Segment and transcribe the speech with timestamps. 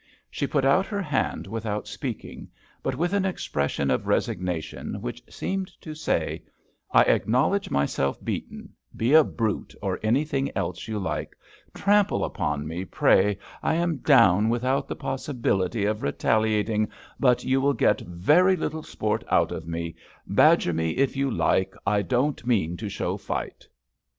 [0.31, 2.49] She put out her hand without speaking,
[2.81, 6.41] but with an expression of resignation which seemed to say,
[6.89, 11.35] "I acknowledge myself beaten; be a brute or anything else you like;
[11.75, 16.89] trample upon me, pray I am down without the possibility of retaliating,
[17.19, 19.93] but you will get very little sport out of me;
[20.25, 23.67] badger me if you like, I don't mean to show fight."